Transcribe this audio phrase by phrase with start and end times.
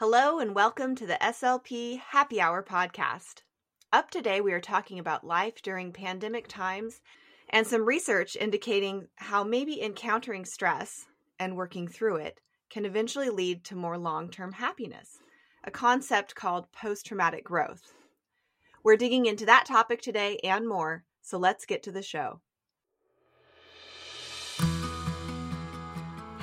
[0.00, 3.42] Hello and welcome to the SLP Happy Hour podcast.
[3.92, 7.00] Up today, we are talking about life during pandemic times
[7.50, 11.06] and some research indicating how maybe encountering stress
[11.40, 12.38] and working through it
[12.70, 15.18] can eventually lead to more long term happiness,
[15.64, 17.92] a concept called post traumatic growth.
[18.84, 22.40] We're digging into that topic today and more, so let's get to the show.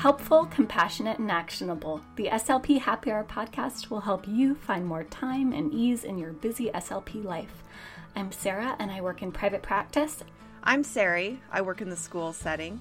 [0.06, 5.52] Helpful, compassionate, and actionable, the SLP Happy Hour podcast will help you find more time
[5.52, 7.64] and ease in your busy SLP life.
[8.16, 10.24] I'm Sarah and I work in private practice.
[10.64, 11.40] I'm Sari.
[11.52, 12.80] I work in the school setting.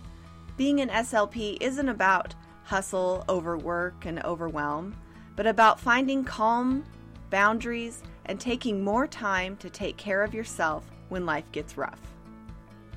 [0.58, 4.94] Being an SLP isn't about hustle, overwork, and overwhelm,
[5.34, 6.84] but about finding calm,
[7.30, 12.13] boundaries, and taking more time to take care of yourself when life gets rough.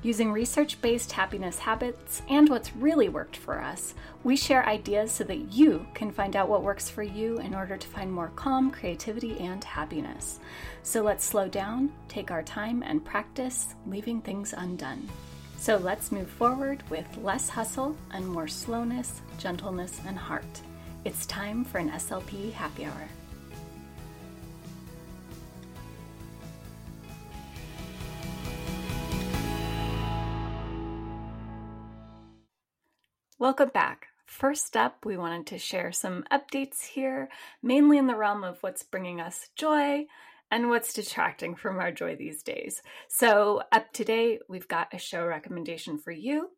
[0.02, 5.24] Using research based happiness habits and what's really worked for us, we share ideas so
[5.24, 8.70] that you can find out what works for you in order to find more calm,
[8.70, 10.38] creativity, and happiness.
[10.84, 15.08] So let's slow down, take our time, and practice leaving things undone.
[15.58, 20.62] So let's move forward with less hustle and more slowness, gentleness, and heart.
[21.04, 23.08] It's time for an SLP happy hour.
[33.40, 34.08] Welcome back.
[34.26, 37.28] First up, we wanted to share some updates here,
[37.62, 40.06] mainly in the realm of what's bringing us joy
[40.50, 42.82] and what's detracting from our joy these days.
[43.06, 46.48] So, up today, we've got a show recommendation for you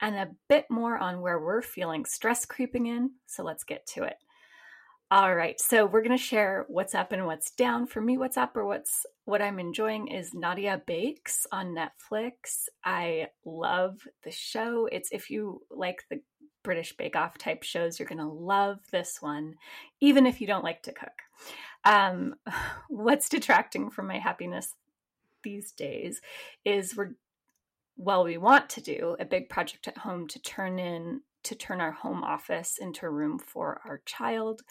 [0.00, 3.10] and a bit more on where we're feeling stress creeping in.
[3.26, 4.14] So, let's get to it.
[5.12, 7.88] All right, so we're going to share what's up and what's down.
[7.88, 12.68] For me, what's up or what's what I'm enjoying is Nadia Bakes on Netflix.
[12.84, 14.88] I love the show.
[14.92, 16.20] It's if you like the
[16.62, 19.56] British Bake Off type shows, you're going to love this one,
[20.00, 21.22] even if you don't like to cook.
[21.84, 22.36] Um,
[22.88, 24.76] what's detracting from my happiness
[25.42, 26.20] these days
[26.64, 27.14] is we're
[27.96, 31.80] well, we want to do a big project at home to turn in to turn
[31.80, 34.62] our home office into a room for our child.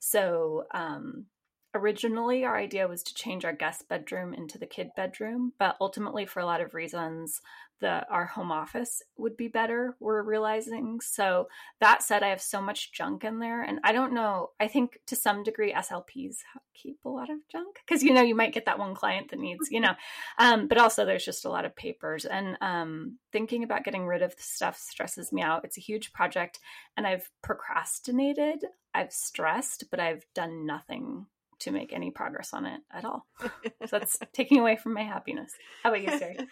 [0.00, 1.26] So, um,
[1.74, 6.26] originally, our idea was to change our guest bedroom into the kid bedroom, but ultimately,
[6.26, 7.40] for a lot of reasons,
[7.80, 11.00] the our home office would be better we're realizing.
[11.00, 11.48] So
[11.80, 14.98] that said i have so much junk in there and i don't know i think
[15.06, 16.38] to some degree slps
[16.74, 19.38] keep a lot of junk because you know you might get that one client that
[19.38, 19.94] needs you know.
[20.40, 24.22] Um, but also there's just a lot of papers and um, thinking about getting rid
[24.22, 26.60] of the stuff stresses me out it's a huge project
[26.96, 28.64] and i've procrastinated
[28.94, 31.26] i've stressed but i've done nothing
[31.58, 33.26] to make any progress on it at all
[33.86, 35.52] so that's taking away from my happiness
[35.82, 36.38] how about you Sari?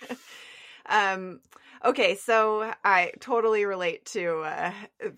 [0.89, 1.41] Um,
[1.85, 4.73] okay, so I totally relate to uh,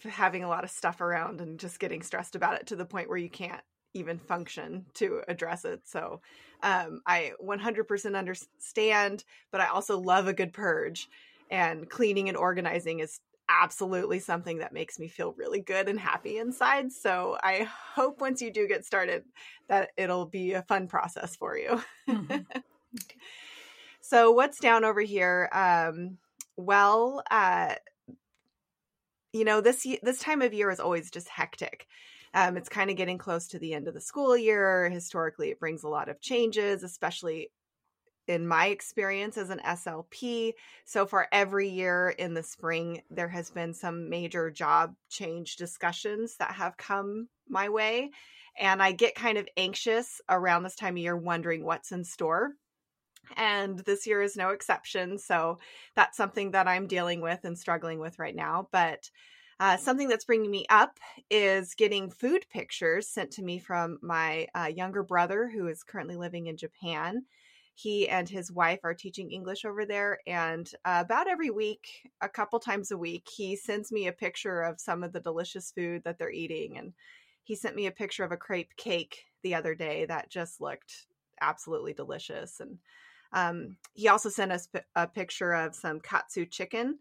[0.09, 3.09] having a lot of stuff around and just getting stressed about it to the point
[3.09, 3.61] where you can't
[3.95, 5.83] even function to address it.
[5.85, 6.21] So
[6.63, 11.09] um, I 100% understand, but I also love a good purge.
[11.51, 16.39] And cleaning and organizing is absolutely something that makes me feel really good and happy
[16.39, 16.93] inside.
[16.93, 19.25] So I hope once you do get started
[19.69, 21.83] that it'll be a fun process for you.
[22.09, 22.37] Mm-hmm.
[24.01, 25.51] So what's down over here?
[25.53, 26.17] Um,
[26.57, 27.75] well, uh,
[29.35, 31.87] you know this this time of year is always just hectic.
[32.33, 34.89] Um, it's kind of getting close to the end of the school year.
[34.89, 37.51] Historically, it brings a lot of changes, especially
[38.29, 40.53] in my experience as an SLP.
[40.85, 46.37] So far, every year in the spring, there has been some major job change discussions
[46.37, 48.11] that have come my way.
[48.59, 52.53] And I get kind of anxious around this time of year, wondering what's in store
[53.37, 55.19] and this year is no exception.
[55.19, 55.59] So
[55.95, 58.69] that's something that I'm dealing with and struggling with right now.
[58.73, 59.11] But
[59.61, 60.99] uh, something that's bringing me up
[61.31, 66.17] is getting food pictures sent to me from my uh, younger brother who is currently
[66.17, 67.25] living in Japan.
[67.81, 72.29] He and his wife are teaching English over there, and uh, about every week, a
[72.29, 76.03] couple times a week, he sends me a picture of some of the delicious food
[76.03, 76.77] that they're eating.
[76.77, 76.93] And
[77.45, 81.07] he sent me a picture of a crepe cake the other day that just looked
[81.41, 82.59] absolutely delicious.
[82.59, 82.79] And
[83.33, 86.99] um, he also sent us a picture of some katsu chicken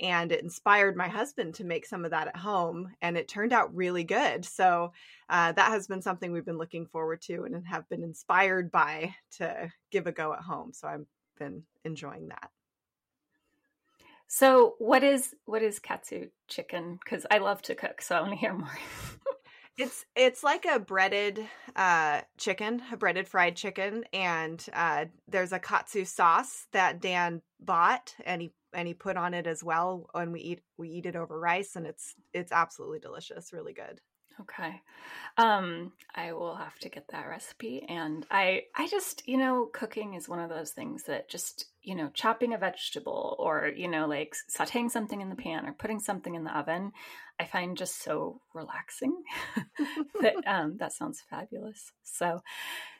[0.00, 3.52] and it inspired my husband to make some of that at home and it turned
[3.52, 4.44] out really good.
[4.44, 4.92] So
[5.28, 9.14] uh, that has been something we've been looking forward to and have been inspired by
[9.38, 11.06] to give a go at home so i've
[11.38, 12.50] been enjoying that.
[14.26, 16.98] So what is what is katsu chicken?
[17.02, 18.68] Because i love to cook so i want to hear more.
[19.78, 21.46] It's it's like a breaded
[21.76, 28.16] uh, chicken, a breaded fried chicken, and uh, there's a katsu sauce that Dan bought,
[28.26, 30.10] and he and he put on it as well.
[30.14, 34.00] And we eat we eat it over rice, and it's it's absolutely delicious, really good.
[34.40, 34.80] Okay.
[35.36, 37.82] Um, I will have to get that recipe.
[37.88, 41.94] And I I just, you know, cooking is one of those things that just, you
[41.94, 45.98] know, chopping a vegetable or, you know, like sauteing something in the pan or putting
[45.98, 46.92] something in the oven,
[47.40, 49.22] I find just so relaxing.
[50.20, 51.92] that um that sounds fabulous.
[52.02, 52.42] So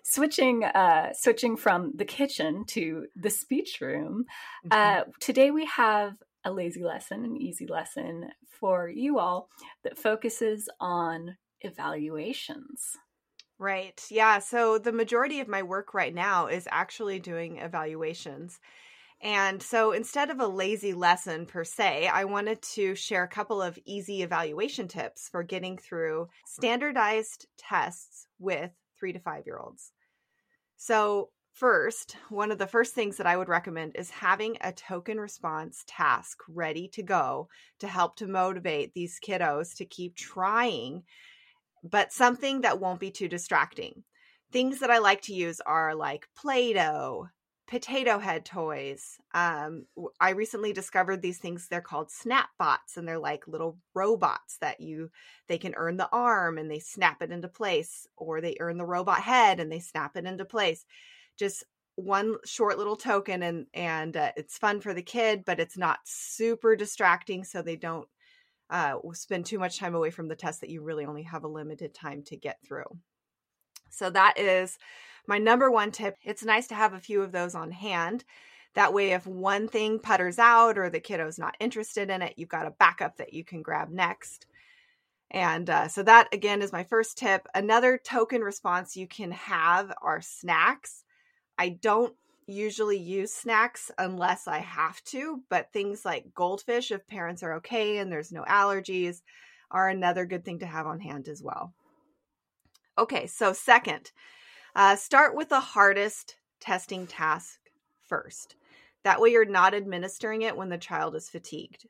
[0.03, 4.25] switching uh switching from the kitchen to the speech room,
[4.67, 5.01] mm-hmm.
[5.01, 9.51] uh today we have a lazy lesson, an easy lesson for you all
[9.85, 12.97] that focuses on evaluations.
[13.59, 14.01] Right.
[14.09, 14.39] Yeah.
[14.39, 18.61] So the majority of my work right now is actually doing evaluations.
[19.21, 23.61] And so instead of a lazy lesson per se, I wanted to share a couple
[23.61, 29.93] of easy evaluation tips for getting through standardized tests with three to five year olds.
[30.77, 35.19] So, First, one of the first things that I would recommend is having a token
[35.19, 37.49] response task ready to go
[37.81, 41.03] to help to motivate these kiddos to keep trying,
[41.83, 44.05] but something that won't be too distracting.
[44.53, 47.29] Things that I like to use are like Play Doh,
[47.67, 49.19] potato head toys.
[49.35, 49.85] Um,
[50.21, 51.69] I recently discovered these things.
[51.69, 55.11] They're called snap bots, and they're like little robots that you
[55.49, 58.87] they can earn the arm and they snap it into place, or they earn the
[58.87, 60.85] robot head and they snap it into place
[61.39, 61.65] just
[61.95, 65.99] one short little token and and uh, it's fun for the kid but it's not
[66.05, 68.09] super distracting so they don't
[68.71, 71.49] uh, spend too much time away from the test that you really only have a
[71.49, 72.99] limited time to get through.
[73.91, 74.79] So that is
[75.27, 76.17] my number one tip.
[76.23, 78.25] It's nice to have a few of those on hand.
[78.75, 82.49] That way if one thing putters out or the kiddo's not interested in it you've
[82.49, 84.47] got a backup that you can grab next.
[85.31, 87.47] And uh, so that again is my first tip.
[87.55, 91.05] Another token response you can have are snacks.
[91.59, 92.15] I don't
[92.49, 97.99] usually use snacks unless I have to, but things like goldfish, if parents are okay
[97.99, 99.21] and there's no allergies,
[99.71, 101.75] are another good thing to have on hand as well.
[102.97, 104.11] Okay, so second,
[104.75, 107.59] uh, start with the hardest testing task
[108.07, 108.57] first.
[109.05, 111.87] That way, you're not administering it when the child is fatigued.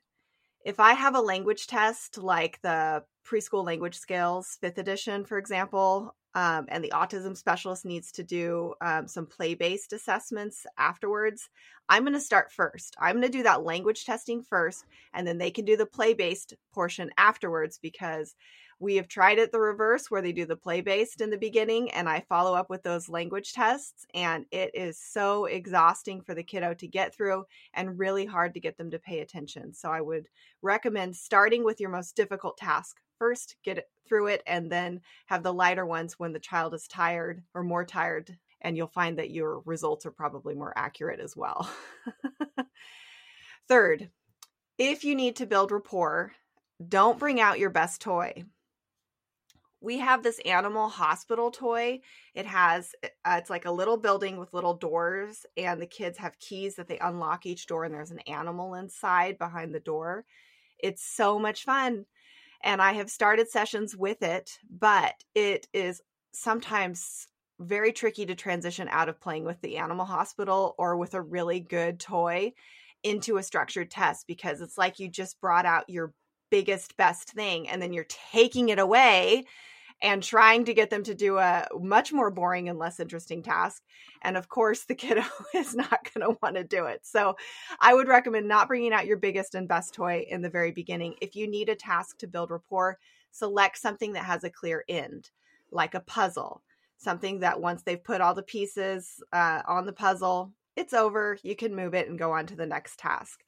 [0.65, 6.15] If I have a language test like the preschool language scales, fifth edition, for example,
[6.35, 11.49] um, and the autism specialist needs to do um, some play based assessments afterwards,
[11.87, 12.95] I'm going to start first.
[12.99, 16.13] I'm going to do that language testing first, and then they can do the play
[16.13, 18.35] based portion afterwards because
[18.81, 21.91] we have tried it the reverse where they do the play based in the beginning,
[21.91, 26.43] and I follow up with those language tests, and it is so exhausting for the
[26.43, 27.43] kiddo to get through
[27.73, 29.73] and really hard to get them to pay attention.
[29.73, 30.29] So I would
[30.61, 35.53] recommend starting with your most difficult task first, get through it, and then have the
[35.53, 38.37] lighter ones when the child is tired or more tired.
[38.61, 41.69] And you'll find that your results are probably more accurate as well.
[43.67, 44.09] Third,
[44.77, 46.31] if you need to build rapport,
[46.85, 48.45] don't bring out your best toy.
[49.81, 52.01] We have this animal hospital toy.
[52.33, 56.39] It has, uh, it's like a little building with little doors, and the kids have
[56.39, 60.25] keys that they unlock each door, and there's an animal inside behind the door.
[60.79, 62.05] It's so much fun
[62.63, 66.01] and I have started sessions with it, but it is
[66.33, 67.27] sometimes
[67.59, 71.59] very tricky to transition out of playing with the animal hospital or with a really
[71.59, 72.53] good toy
[73.03, 76.13] into a structured test because it's like you just brought out your
[76.49, 79.45] biggest best thing and then you're taking it away
[80.01, 83.83] and trying to get them to do a much more boring and less interesting task.
[84.21, 85.23] And of course, the kiddo
[85.53, 87.01] is not going to want to do it.
[87.03, 87.35] So
[87.79, 91.15] I would recommend not bringing out your biggest and best toy in the very beginning.
[91.21, 92.97] If you need a task to build rapport,
[93.31, 95.29] select something that has a clear end,
[95.71, 96.63] like a puzzle,
[96.97, 101.37] something that once they've put all the pieces uh, on the puzzle, it's over.
[101.43, 103.43] You can move it and go on to the next task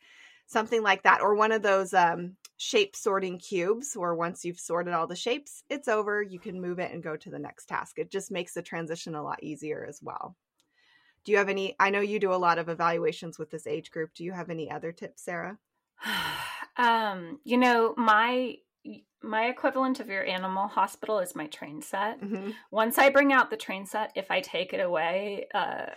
[0.52, 4.94] something like that or one of those um, shape sorting cubes where once you've sorted
[4.94, 6.22] all the shapes it's over.
[6.22, 7.98] You can move it and go to the next task.
[7.98, 10.38] It just makes the transition a lot easier as well.
[11.26, 13.90] Do you have any i know you do a lot of evaluations with this age
[13.90, 14.14] group.
[14.14, 15.58] Do you have any other tips sarah?
[16.78, 18.56] Um you know my
[19.24, 22.20] my equivalent of your animal hospital is my train set.
[22.22, 22.52] Mm-hmm.
[22.72, 25.88] Once I bring out the train set, if I take it away, uh,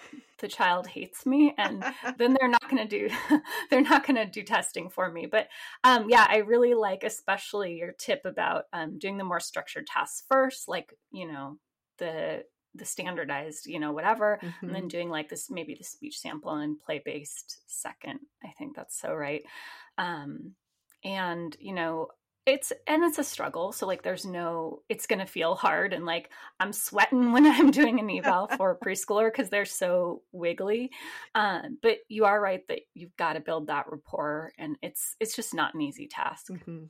[0.40, 1.82] the child hates me, and
[2.18, 3.14] then they're not going to do
[3.70, 5.26] they're not going to do testing for me.
[5.26, 5.48] But
[5.84, 10.24] um, yeah, I really like, especially your tip about um, doing the more structured tasks
[10.28, 11.58] first, like you know
[11.98, 14.66] the the standardized, you know, whatever, mm-hmm.
[14.66, 18.18] and then doing like this maybe the speech sample and play based second.
[18.44, 19.42] I think that's so right.
[19.96, 20.54] Um,
[21.04, 22.08] and you know
[22.46, 26.30] it's and it's a struggle so like there's no it's gonna feel hard and like
[26.60, 30.90] i'm sweating when i'm doing an eval for a preschooler because they're so wiggly
[31.34, 35.34] um, but you are right that you've got to build that rapport and it's it's
[35.34, 36.84] just not an easy task mm-hmm.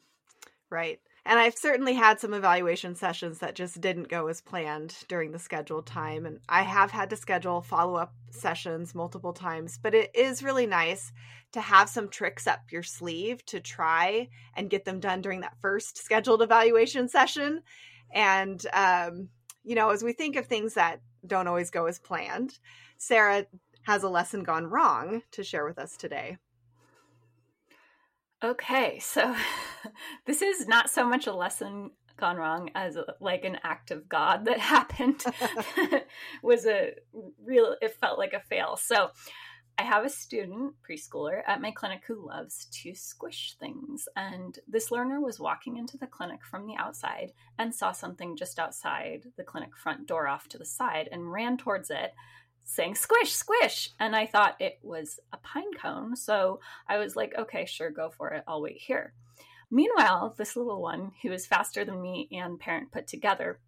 [0.70, 5.32] right And I've certainly had some evaluation sessions that just didn't go as planned during
[5.32, 6.26] the scheduled time.
[6.26, 10.66] And I have had to schedule follow up sessions multiple times, but it is really
[10.66, 11.12] nice
[11.52, 15.56] to have some tricks up your sleeve to try and get them done during that
[15.62, 17.62] first scheduled evaluation session.
[18.12, 19.30] And, um,
[19.62, 22.58] you know, as we think of things that don't always go as planned,
[22.98, 23.46] Sarah
[23.82, 26.36] has a lesson gone wrong to share with us today.
[28.42, 29.34] Okay, so
[30.26, 34.08] this is not so much a lesson gone wrong as a, like an act of
[34.08, 35.24] God that happened.
[36.42, 36.92] was a
[37.44, 38.76] real it felt like a fail.
[38.76, 39.10] So
[39.76, 44.08] I have a student, preschooler, at my clinic who loves to squish things.
[44.14, 48.60] And this learner was walking into the clinic from the outside and saw something just
[48.60, 52.14] outside the clinic front door off to the side and ran towards it,
[52.62, 53.90] saying, Squish, squish.
[53.98, 56.14] And I thought it was a pine cone.
[56.14, 58.44] So I was like, okay, sure, go for it.
[58.46, 59.12] I'll wait here.
[59.74, 63.58] Meanwhile, this little one, who is faster than me and parent put together,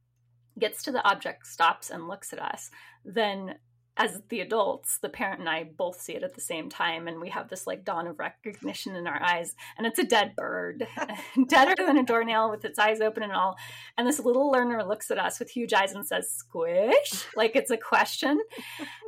[0.56, 2.70] gets to the object, stops, and looks at us.
[3.04, 3.56] Then
[3.96, 7.20] as the adults, the parent and I both see it at the same time, and
[7.20, 9.56] we have this like dawn of recognition in our eyes.
[9.76, 10.86] And it's a dead bird,
[11.48, 13.56] deader than a doornail with its eyes open and all.
[13.98, 17.72] And this little learner looks at us with huge eyes and says, Squish, like it's
[17.72, 18.40] a question.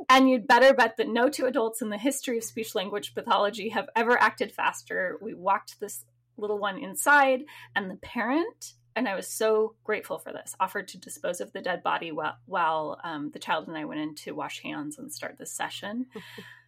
[0.09, 3.69] and you'd better bet that no two adults in the history of speech language pathology
[3.69, 5.17] have ever acted faster.
[5.21, 6.03] We walked this
[6.39, 7.41] little one inside,
[7.75, 11.61] and the parent and I was so grateful for this, offered to dispose of the
[11.61, 15.09] dead body while, while um, the child and I went in to wash hands and
[15.09, 16.07] start the session.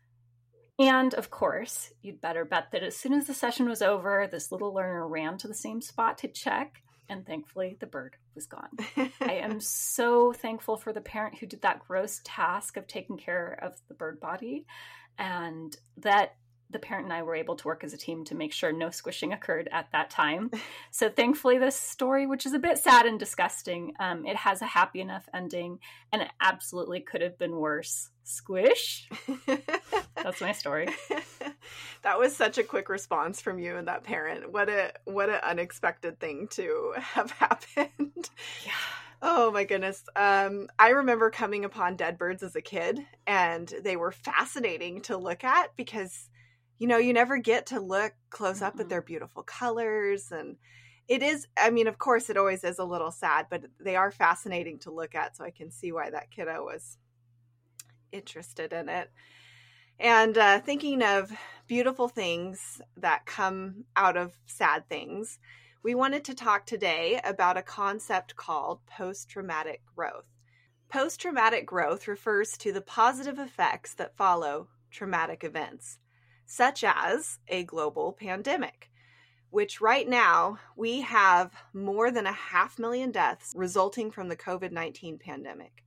[0.79, 4.51] and of course, you'd better bet that as soon as the session was over, this
[4.51, 6.81] little learner ran to the same spot to check.
[7.09, 8.69] And thankfully, the bird was gone.
[9.19, 13.59] I am so thankful for the parent who did that gross task of taking care
[13.61, 14.65] of the bird body
[15.17, 16.35] and that
[16.71, 18.89] the parent and I were able to work as a team to make sure no
[18.89, 20.51] squishing occurred at that time.
[20.91, 24.65] so thankfully, this story, which is a bit sad and disgusting, um, it has a
[24.65, 25.79] happy enough ending,
[26.11, 28.09] and it absolutely could have been worse.
[28.23, 29.09] Squish.
[30.15, 30.87] That's my story.
[32.03, 34.51] that was such a quick response from you and that parent.
[34.51, 38.29] What a what an unexpected thing to have happened.
[38.65, 38.71] Yeah.
[39.23, 40.03] Oh my goodness.
[40.15, 45.17] Um, I remember coming upon dead birds as a kid, and they were fascinating to
[45.17, 46.29] look at because
[46.81, 48.81] you know, you never get to look close up mm-hmm.
[48.81, 50.57] at their beautiful colors and
[51.07, 54.11] it is i mean of course it always is a little sad but they are
[54.11, 56.99] fascinating to look at so i can see why that kiddo was
[58.11, 59.09] interested in it.
[59.99, 61.31] And uh, thinking of
[61.67, 65.39] beautiful things that come out of sad things
[65.83, 70.25] we wanted to talk today about a concept called post-traumatic growth.
[70.89, 75.97] Post-traumatic growth refers to the positive effects that follow traumatic events
[76.51, 78.91] such as a global pandemic,
[79.51, 84.69] which right now we have more than a half million deaths resulting from the COVID
[84.69, 85.85] 19 pandemic.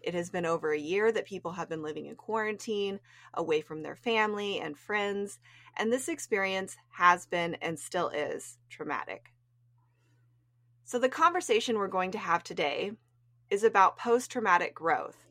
[0.00, 2.98] It has been over a year that people have been living in quarantine,
[3.34, 5.38] away from their family and friends,
[5.76, 9.26] and this experience has been and still is traumatic.
[10.84, 12.92] So, the conversation we're going to have today
[13.50, 15.26] is about post traumatic growth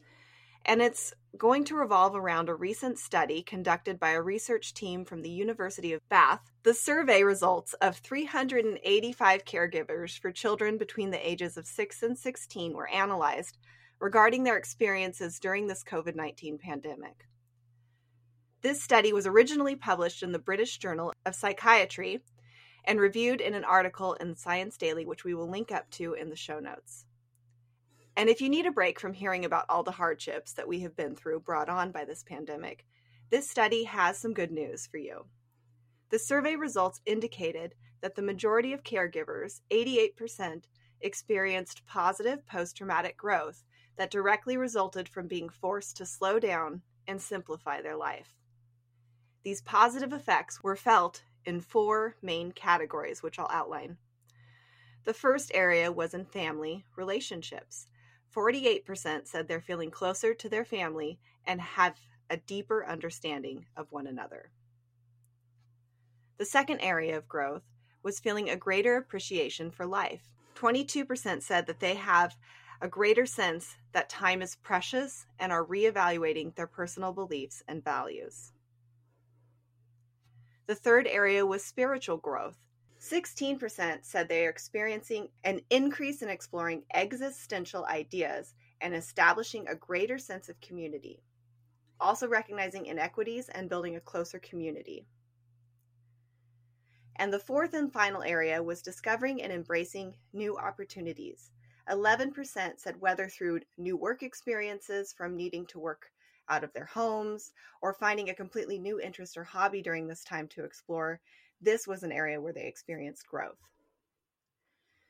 [0.70, 5.24] and it's going to revolve around a recent study conducted by a research team from
[5.24, 6.42] the University of Bath.
[6.62, 12.74] The survey results of 385 caregivers for children between the ages of 6 and 16
[12.74, 13.58] were analyzed
[14.00, 17.26] regarding their experiences during this COVID 19 pandemic.
[18.62, 22.22] This study was originally published in the British Journal of Psychiatry
[22.86, 26.30] and reviewed in an article in Science Daily, which we will link up to in
[26.30, 27.06] the show notes.
[28.18, 30.96] And if you need a break from hearing about all the hardships that we have
[30.96, 32.86] been through brought on by this pandemic,
[33.30, 35.26] this study has some good news for you.
[36.10, 40.64] The survey results indicated that the majority of caregivers, 88%,
[41.02, 43.64] experienced positive post traumatic growth
[43.98, 48.36] that directly resulted from being forced to slow down and simplify their life.
[49.44, 53.98] These positive effects were felt in four main categories, which I'll outline.
[55.06, 57.88] The first area was in family relationships.
[58.36, 61.96] 48% said they're feeling closer to their family and have
[62.30, 64.52] a deeper understanding of one another.
[66.38, 67.64] The second area of growth
[68.04, 70.30] was feeling a greater appreciation for life.
[70.56, 72.38] 22% said that they have
[72.82, 78.54] a greater sense that time is precious and are reevaluating their personal beliefs and values.
[80.68, 82.58] The third area was spiritual growth.
[83.00, 90.18] 16% said they are experiencing an increase in exploring existential ideas and establishing a greater
[90.18, 91.22] sense of community,
[92.00, 95.06] also recognizing inequities and building a closer community.
[97.16, 101.52] And the fourth and final area was discovering and embracing new opportunities.
[101.90, 106.12] 11% said whether through new work experiences from needing to work
[106.50, 107.52] out of their homes
[107.82, 111.20] or finding a completely new interest or hobby during this time to explore,
[111.62, 113.60] this was an area where they experienced growth.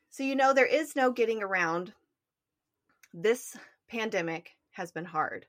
[0.10, 1.94] So, you know, there is no getting around.
[3.14, 3.56] This
[3.88, 5.46] pandemic has been hard.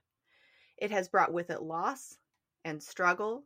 [0.77, 2.17] It has brought with it loss
[2.63, 3.43] and struggle,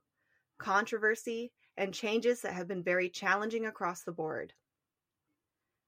[0.58, 4.54] controversy, and changes that have been very challenging across the board.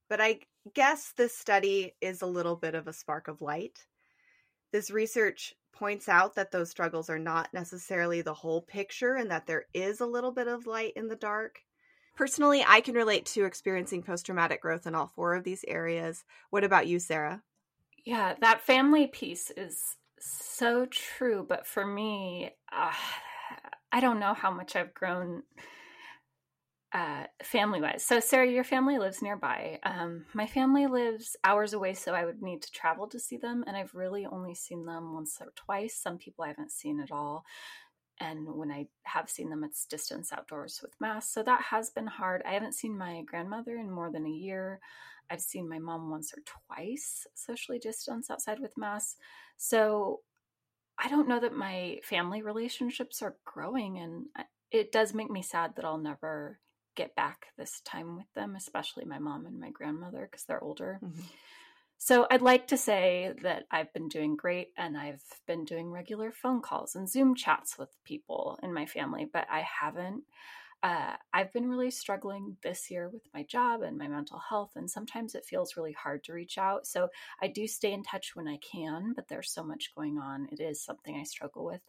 [0.10, 0.40] But I
[0.74, 3.86] guess this study is a little bit of a spark of light.
[4.72, 9.48] This research points out that those struggles are not necessarily the whole picture and that
[9.48, 11.60] there is a little bit of light in the dark.
[12.16, 16.24] Personally, I can relate to experiencing post traumatic growth in all four of these areas.
[16.50, 17.44] What about you, Sarah?
[18.06, 19.80] Yeah, that family piece is
[20.20, 21.46] so true.
[21.48, 22.94] But for me, uh,
[23.92, 25.44] I don't know how much I've grown
[26.94, 28.04] uh, family wise.
[28.04, 29.80] So, Sarah, your family lives nearby.
[29.84, 33.64] Um, my family lives hours away, so I would need to travel to see them.
[33.68, 35.96] And I've really only seen them once or twice.
[35.96, 37.44] Some people I haven't seen at all.
[38.20, 41.34] And when I have seen them, it's distance outdoors with masks.
[41.34, 42.42] So that has been hard.
[42.46, 44.80] I haven't seen my grandmother in more than a year.
[45.30, 49.18] I've seen my mom once or twice socially distance outside with masks.
[49.58, 50.22] So
[50.98, 54.00] I don't know that my family relationships are growing.
[54.00, 54.26] And
[54.72, 56.60] it does make me sad that I'll never
[56.98, 61.00] get back this time with them, especially my mom and my grandmother because they're older.
[61.02, 61.22] Mm-hmm.
[62.00, 66.32] So I'd like to say that I've been doing great and I've been doing regular
[66.32, 70.24] phone calls and Zoom chats with people in my family, but I haven't.
[70.84, 74.90] Uh, I've been really struggling this year with my job and my mental health, and
[74.90, 76.86] sometimes it feels really hard to reach out.
[76.86, 77.10] So
[77.42, 80.48] I do stay in touch when I can, but there's so much going on.
[80.52, 81.82] It is something I struggle with.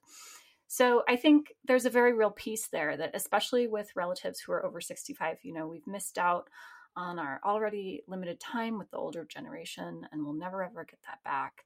[0.68, 4.64] So I think there's a very real piece there that, especially with relatives who are
[4.64, 6.48] over 65, you know, we've missed out
[6.94, 11.25] on our already limited time with the older generation and we'll never ever get that
[11.25, 11.64] back.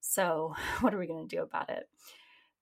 [0.00, 1.88] So, what are we going to do about it?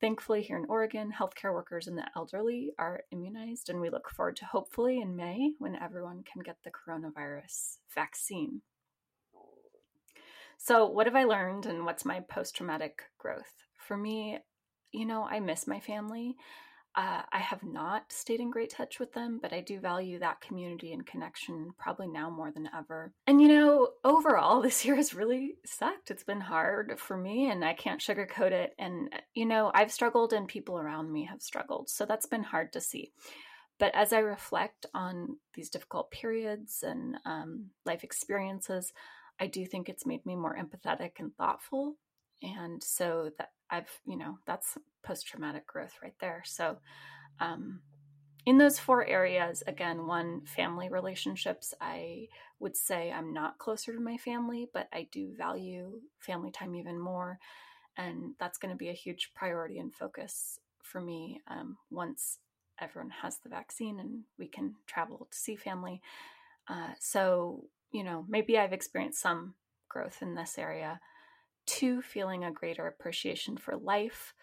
[0.00, 4.37] Thankfully, here in Oregon, healthcare workers and the elderly are immunized, and we look forward
[4.37, 8.62] to hopefully in May when everyone can get the coronavirus vaccine.
[10.56, 13.64] So, what have I learned and what's my post traumatic growth?
[13.76, 14.38] For me,
[14.94, 16.37] you know, I miss my family.
[16.96, 20.40] Uh, I have not stayed in great touch with them, but I do value that
[20.40, 23.12] community and connection probably now more than ever.
[23.26, 26.12] And you know, overall, this year has really sucked.
[26.12, 28.74] It's been hard for me, and I can't sugarcoat it.
[28.78, 31.90] And, you know, I've struggled, and people around me have struggled.
[31.90, 33.12] So that's been hard to see.
[33.80, 38.92] But as I reflect on these difficult periods and um, life experiences,
[39.40, 41.96] I do think it's made me more empathetic and thoughtful
[42.44, 46.42] and so that i've you know that's post traumatic growth right there.
[46.46, 46.78] So
[47.40, 47.80] um,
[48.46, 52.28] in those four areas again one family relationships i
[52.60, 56.98] would say i'm not closer to my family but i do value family time even
[56.98, 57.38] more.
[57.96, 62.38] And that's going to be a huge priority and focus for me um, once
[62.80, 66.02] everyone has the vaccine and we can travel to see family.
[66.68, 69.54] Uh, so you know maybe i've experienced some
[69.88, 71.00] growth in this area
[71.66, 74.35] two, feeling a greater appreciation for life.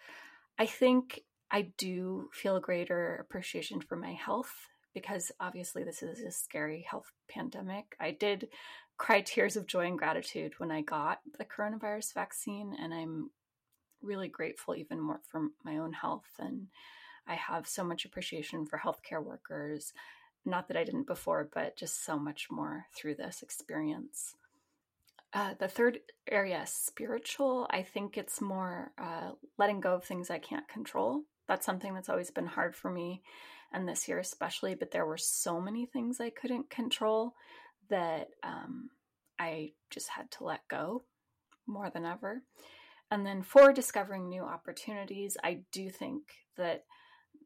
[0.58, 6.20] I think I do feel a greater appreciation for my health because obviously this is
[6.20, 7.96] a scary health pandemic.
[8.00, 8.48] I did
[8.98, 13.30] cry tears of joy and gratitude when I got the coronavirus vaccine, and I'm
[14.02, 16.28] really grateful even more for my own health.
[16.38, 16.68] And
[17.26, 19.92] I have so much appreciation for healthcare workers.
[20.44, 24.34] Not that I didn't before, but just so much more through this experience.
[25.34, 25.98] Uh, the third
[26.30, 31.22] area, spiritual, I think it's more uh, letting go of things I can't control.
[31.48, 33.22] That's something that's always been hard for me,
[33.72, 34.74] and this year especially.
[34.74, 37.34] But there were so many things I couldn't control
[37.88, 38.90] that um,
[39.38, 41.04] I just had to let go
[41.66, 42.42] more than ever.
[43.10, 46.22] And then for discovering new opportunities, I do think
[46.56, 46.84] that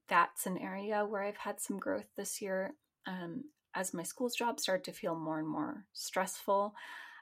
[0.08, 2.74] that's an area where I've had some growth this year.
[3.06, 3.44] Um,
[3.74, 6.74] as my school's job started to feel more and more stressful,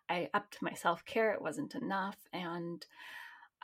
[0.08, 1.32] I upped my self care.
[1.32, 2.16] It wasn't enough.
[2.32, 2.84] And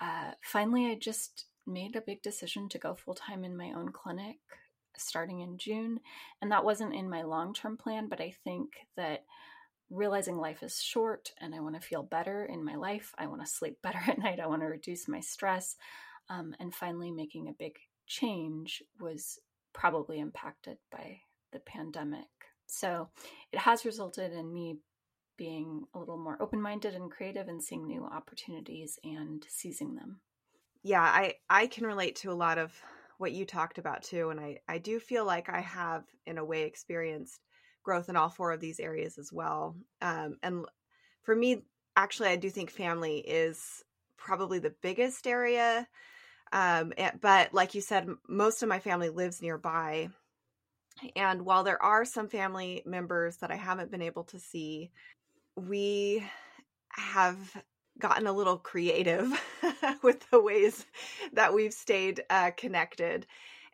[0.00, 3.90] uh, finally, I just made a big decision to go full time in my own
[3.92, 4.38] clinic
[4.96, 6.00] starting in June.
[6.40, 9.24] And that wasn't in my long term plan, but I think that
[9.90, 13.40] realizing life is short and I want to feel better in my life, I want
[13.40, 15.76] to sleep better at night, I want to reduce my stress.
[16.28, 17.76] Um, and finally, making a big
[18.06, 19.38] change was
[19.72, 21.20] probably impacted by
[21.52, 22.28] the pandemic.
[22.66, 23.08] So
[23.52, 24.78] it has resulted in me
[25.40, 30.20] being a little more open minded and creative and seeing new opportunities and seizing them.
[30.82, 32.78] Yeah, I, I can relate to a lot of
[33.16, 34.28] what you talked about too.
[34.28, 37.40] And I, I do feel like I have, in a way, experienced
[37.82, 39.76] growth in all four of these areas as well.
[40.02, 40.66] Um, and
[41.22, 41.62] for me,
[41.96, 43.82] actually, I do think family is
[44.18, 45.88] probably the biggest area.
[46.52, 50.10] Um, but like you said, most of my family lives nearby.
[51.16, 54.90] And while there are some family members that I haven't been able to see,
[55.68, 56.24] we
[56.90, 57.38] have
[57.98, 59.30] gotten a little creative
[60.02, 60.86] with the ways
[61.32, 63.26] that we've stayed uh, connected.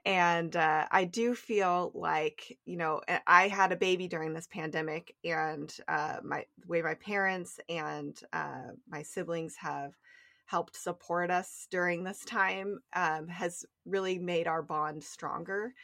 [0.05, 5.17] And uh, I do feel like, you know, I had a baby during this pandemic,
[5.25, 9.95] and uh, my the way my parents and uh, my siblings have
[10.45, 15.75] helped support us during this time um, has really made our bond stronger.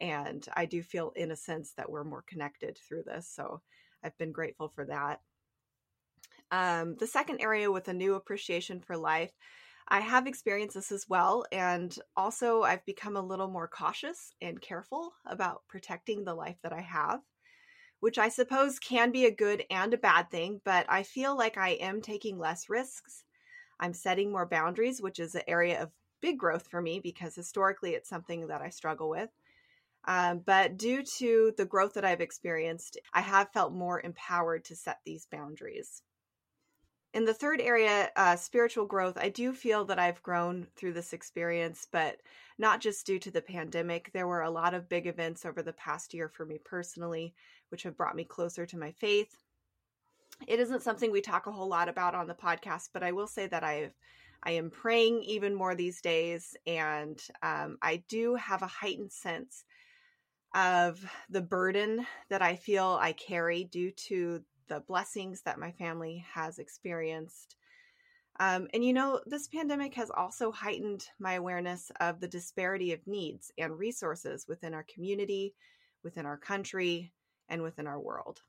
[0.00, 3.28] And I do feel, in a sense, that we're more connected through this.
[3.28, 3.60] So
[4.02, 5.20] I've been grateful for that.
[6.50, 9.32] Um, the second area with a new appreciation for life,
[9.88, 11.44] I have experienced this as well.
[11.52, 16.72] And also, I've become a little more cautious and careful about protecting the life that
[16.72, 17.20] I have,
[18.00, 20.60] which I suppose can be a good and a bad thing.
[20.64, 23.24] But I feel like I am taking less risks.
[23.78, 27.90] I'm setting more boundaries, which is an area of big growth for me because historically
[27.90, 29.30] it's something that I struggle with.
[30.08, 34.76] Um, but due to the growth that I've experienced, I have felt more empowered to
[34.76, 36.02] set these boundaries.
[37.16, 41.14] In the third area, uh, spiritual growth, I do feel that I've grown through this
[41.14, 42.20] experience, but
[42.58, 44.10] not just due to the pandemic.
[44.12, 47.34] There were a lot of big events over the past year for me personally,
[47.70, 49.34] which have brought me closer to my faith.
[50.46, 53.26] It isn't something we talk a whole lot about on the podcast, but I will
[53.26, 53.94] say that I've
[54.42, 59.64] I am praying even more these days, and um, I do have a heightened sense
[60.54, 66.24] of the burden that I feel I carry due to the blessings that my family
[66.32, 67.56] has experienced.
[68.38, 73.06] Um, and you know, this pandemic has also heightened my awareness of the disparity of
[73.06, 75.54] needs and resources within our community,
[76.02, 77.12] within our country,
[77.48, 78.42] and within our world.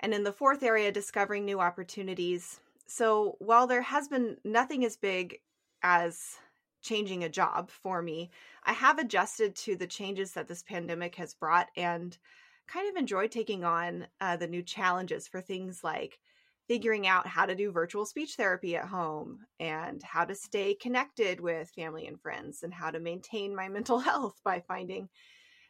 [0.00, 2.60] And in the fourth area, discovering new opportunities.
[2.86, 5.38] So while there has been nothing as big
[5.82, 6.36] as
[6.82, 8.30] changing a job for me,
[8.64, 12.16] I have adjusted to the changes that this pandemic has brought and
[12.72, 16.18] kind of enjoyed taking on uh, the new challenges for things like
[16.68, 21.40] figuring out how to do virtual speech therapy at home and how to stay connected
[21.40, 25.08] with family and friends and how to maintain my mental health by finding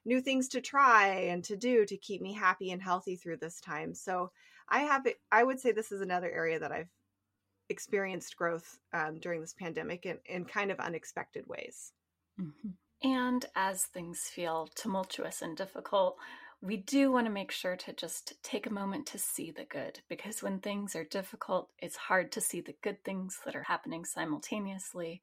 [0.04, 3.60] new things to try and to do to keep me happy and healthy through this
[3.60, 3.94] time.
[3.94, 4.30] So
[4.68, 6.90] I have I would say this is another area that I've
[7.70, 11.92] experienced growth um, during this pandemic in, in kind of unexpected ways.
[12.38, 12.70] Mm-hmm.
[13.02, 16.18] And as things feel tumultuous and difficult,
[16.62, 20.00] we do want to make sure to just take a moment to see the good
[20.08, 24.04] because when things are difficult, it's hard to see the good things that are happening
[24.04, 25.22] simultaneously.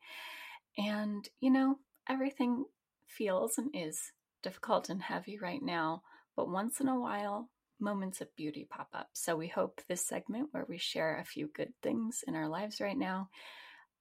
[0.77, 1.77] And, you know,
[2.09, 2.65] everything
[3.05, 6.01] feels and is difficult and heavy right now,
[6.35, 9.09] but once in a while, moments of beauty pop up.
[9.13, 12.81] So we hope this segment where we share a few good things in our lives
[12.81, 13.29] right now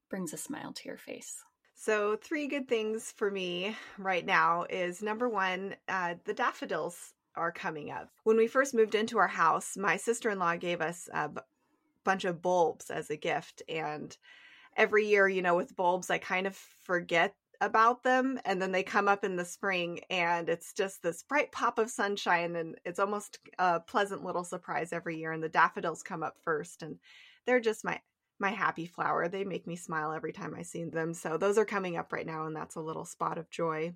[0.08, 1.36] brings a smile to your face.
[1.78, 7.52] So, three good things for me right now is number one, uh, the daffodils are
[7.52, 8.10] coming up.
[8.24, 11.40] When we first moved into our house, my sister in law gave us a b-
[12.04, 13.62] bunch of bulbs as a gift.
[13.68, 14.16] And
[14.76, 18.82] every year, you know, with bulbs, I kind of forget about them and then they
[18.82, 22.98] come up in the spring and it's just this bright pop of sunshine and it's
[22.98, 26.98] almost a pleasant little surprise every year and the daffodils come up first and
[27.46, 27.98] they're just my
[28.38, 31.64] my happy flower they make me smile every time i see them so those are
[31.64, 33.92] coming up right now and that's a little spot of joy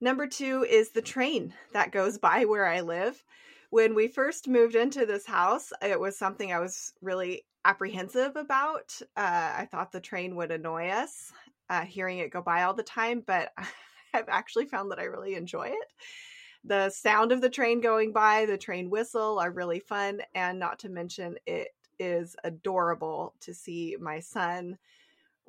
[0.00, 3.22] Number two is the train that goes by where I live.
[3.68, 8.98] When we first moved into this house, it was something I was really apprehensive about.
[9.14, 11.32] Uh, I thought the train would annoy us,
[11.68, 13.52] uh, hearing it go by all the time, but
[14.14, 15.88] I've actually found that I really enjoy it.
[16.64, 20.78] The sound of the train going by, the train whistle are really fun, and not
[20.80, 24.78] to mention, it is adorable to see my son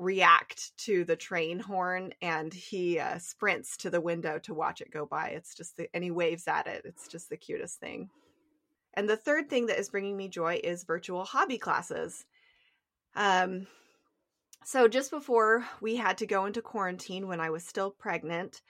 [0.01, 4.89] react to the train horn and he uh, sprints to the window to watch it
[4.91, 5.27] go by.
[5.27, 6.81] It's just the, and he waves at it.
[6.85, 8.09] It's just the cutest thing.
[8.95, 12.25] And the third thing that is bringing me joy is virtual hobby classes.
[13.15, 13.67] Um,
[14.65, 18.63] so just before we had to go into quarantine when I was still pregnant,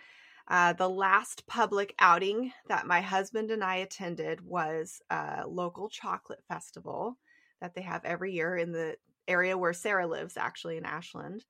[0.50, 6.44] uh, the last public outing that my husband and I attended was a local chocolate
[6.50, 7.17] festival
[7.62, 8.98] that they have every year in the
[9.32, 11.46] area where Sarah lives, actually in Ashland.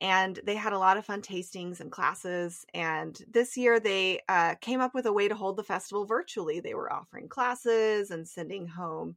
[0.00, 2.66] And they had a lot of fun tastings and classes.
[2.74, 6.58] And this year they uh, came up with a way to hold the festival virtually.
[6.60, 9.16] They were offering classes and sending home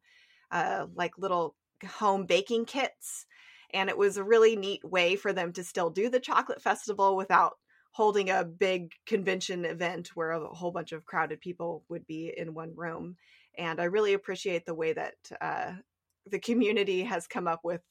[0.51, 1.55] uh, like little
[1.97, 3.25] home baking kits.
[3.73, 7.15] And it was a really neat way for them to still do the chocolate festival
[7.15, 7.53] without
[7.91, 12.53] holding a big convention event where a whole bunch of crowded people would be in
[12.53, 13.15] one room.
[13.57, 15.71] And I really appreciate the way that uh,
[16.25, 17.81] the community has come up with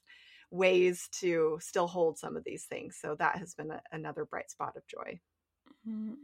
[0.55, 2.97] ways to still hold some of these things.
[3.01, 5.21] So that has been a, another bright spot of joy.
[5.89, 6.15] Mm,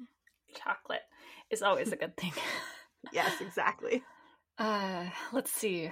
[0.54, 1.02] chocolate
[1.50, 2.32] is always a good thing.
[3.12, 4.02] yes, exactly.
[4.60, 5.90] Uh, let's see.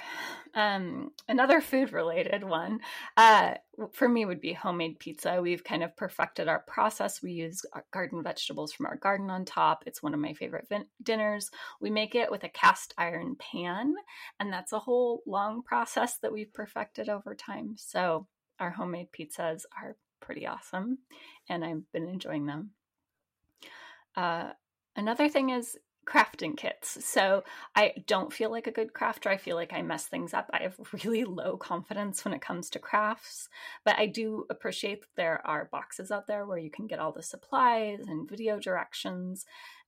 [0.55, 2.81] Um, another food related one
[3.17, 3.55] uh,
[3.95, 5.41] for me would be homemade pizza.
[5.41, 7.23] We've kind of perfected our process.
[7.23, 9.85] We use garden vegetables from our garden on top.
[9.87, 11.51] It's one of my favorite vin- dinners.
[11.81, 13.95] We make it with a cast iron pan,
[14.39, 17.75] and that's a whole long process that we've perfected over time.
[17.79, 18.27] So,
[18.61, 20.99] our homemade pizzas are pretty awesome,
[21.49, 22.73] and I've been enjoying them.
[24.15, 24.51] Uh,
[24.95, 25.79] another thing is
[26.09, 27.05] crafting kits.
[27.05, 27.45] So
[27.77, 29.27] I don't feel like a good crafter.
[29.27, 30.49] I feel like I mess things up.
[30.53, 33.49] I have really low confidence when it comes to crafts,
[33.85, 37.13] but I do appreciate that there are boxes out there where you can get all
[37.13, 39.45] the supplies and video directions.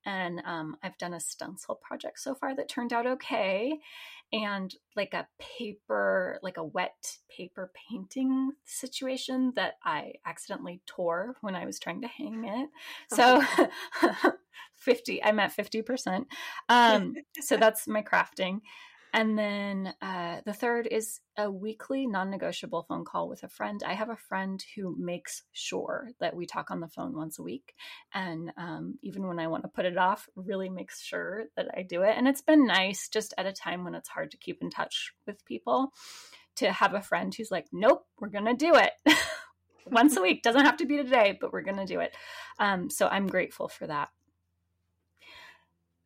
[0.06, 3.80] And um, I've done a stencil project so far that turned out okay.
[4.32, 11.56] And like a paper, like a wet paper painting situation that I accidentally tore when
[11.56, 12.68] I was trying to hang it.
[13.12, 13.42] So
[14.80, 16.24] 50 i'm at 50%
[16.68, 18.60] um, so that's my crafting
[19.12, 23.82] and then uh, the third is a weekly non-negotiable phone call with a friend.
[23.84, 27.42] I have a friend who makes sure that we talk on the phone once a
[27.42, 27.74] week.
[28.14, 31.82] And um, even when i want to put it off really makes sure that i
[31.82, 32.14] do it.
[32.16, 35.12] And it's been nice just at a time when it's hard to keep in touch
[35.26, 35.92] with people
[36.56, 38.92] to have a friend who's like nope we're gonna do it.
[39.90, 40.42] Once a week.
[40.42, 42.14] Doesn't have to be today but we're gonna do it.
[42.60, 44.10] Um, so i'm grateful for that.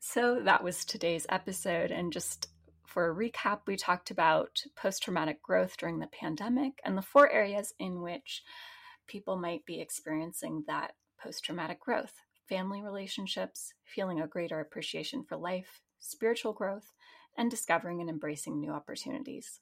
[0.01, 1.91] So that was today's episode.
[1.91, 2.49] And just
[2.95, 7.29] for a recap, we talked about post traumatic growth during the pandemic and the four
[7.29, 8.45] areas in which
[9.09, 12.13] people might be experiencing that post traumatic growth
[12.49, 16.93] family relationships, feeling a greater appreciation for life, spiritual growth,
[17.37, 19.61] and discovering and embracing new opportunities.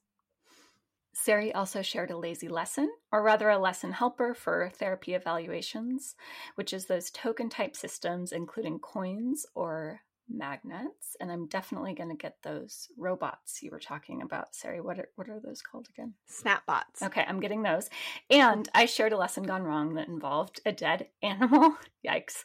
[1.14, 6.16] Sari also shared a lazy lesson, or rather a lesson helper for therapy evaluations,
[6.56, 12.16] which is those token type systems, including coins or magnets, and I'm definitely going to
[12.16, 14.54] get those robots you were talking about.
[14.54, 16.14] Sari, what are what are those called again?
[16.30, 17.02] Snapbots.
[17.02, 17.90] Okay, I'm getting those.
[18.30, 21.76] And I shared a lesson gone wrong that involved a dead animal.
[22.06, 22.44] Yikes.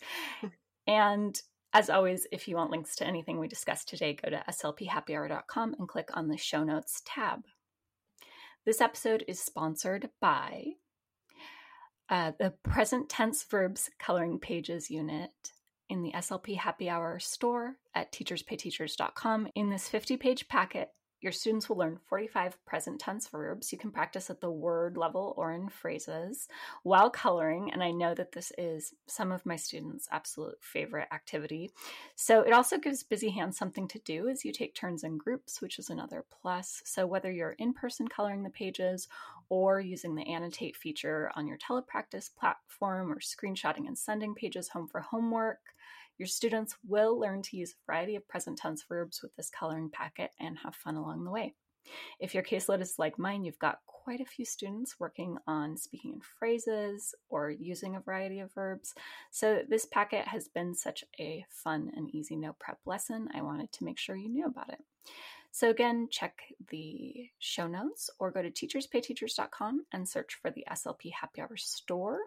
[0.86, 1.42] and
[1.74, 5.88] as always, if you want links to anything we discussed today, go to slphappyhour.com and
[5.88, 7.42] click on the show notes tab.
[8.66, 10.74] This episode is sponsored by
[12.10, 15.32] uh, the present tense verbs coloring pages unit
[15.89, 19.47] in the SLP Happy Hour store at teacherspayteachers.com.
[19.56, 23.71] In this 50 page packet, your students will learn 45 present tense verbs.
[23.71, 26.47] You can practice at the word level or in phrases
[26.84, 27.71] while coloring.
[27.71, 31.71] And I know that this is some of my students' absolute favorite activity.
[32.15, 35.62] So it also gives busy hands something to do as you take turns in groups,
[35.62, 36.84] which is another plus.
[36.86, 39.08] So whether you're in person coloring the pages
[39.49, 44.88] or using the annotate feature on your telepractice platform or screenshotting and sending pages home
[44.88, 45.60] for homework,
[46.17, 49.89] your students will learn to use a variety of present tense verbs with this coloring
[49.89, 51.53] packet and have fun along the way.
[52.19, 56.13] If your caseload is like mine, you've got quite a few students working on speaking
[56.13, 58.93] in phrases or using a variety of verbs.
[59.32, 63.30] So, this packet has been such a fun and easy no prep lesson.
[63.34, 64.80] I wanted to make sure you knew about it.
[65.51, 71.12] So, again, check the show notes or go to teacherspayteachers.com and search for the SLP
[71.19, 72.19] Happy Hour store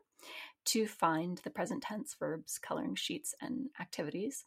[0.66, 4.44] to find the present tense verbs, coloring sheets, and activities.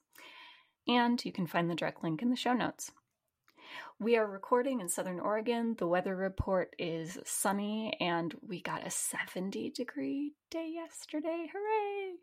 [0.88, 2.91] And you can find the direct link in the show notes.
[3.99, 5.76] We are recording in Southern Oregon.
[5.78, 11.49] The weather report is sunny, and we got a 70 degree day yesterday.
[11.52, 12.15] Hooray!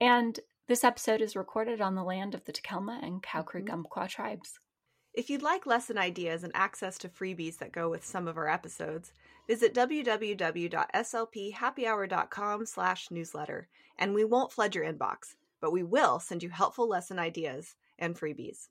[0.00, 3.74] And this episode is recorded on the land of the Takelma and Cow Creek mm-hmm.
[3.74, 4.58] Umpqua tribes.
[5.14, 8.48] If you'd like lesson ideas and access to freebies that go with some of our
[8.48, 9.12] episodes,
[9.46, 16.50] visit www.slphappyhour.com slash newsletter, and we won't flood your inbox, but we will send you
[16.50, 18.68] helpful lesson ideas and freebies.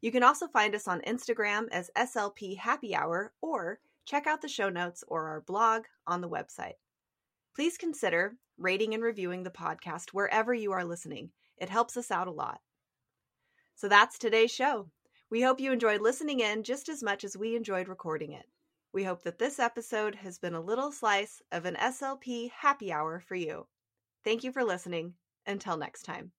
[0.00, 4.48] You can also find us on Instagram as SLP Happy Hour or check out the
[4.48, 6.74] show notes or our blog on the website.
[7.54, 11.30] Please consider rating and reviewing the podcast wherever you are listening.
[11.58, 12.60] It helps us out a lot.
[13.76, 14.88] So that's today's show.
[15.30, 18.46] We hope you enjoyed listening in just as much as we enjoyed recording it.
[18.92, 23.20] We hope that this episode has been a little slice of an SLP happy hour
[23.20, 23.66] for you.
[24.22, 25.14] Thank you for listening.
[25.46, 26.32] Until next time.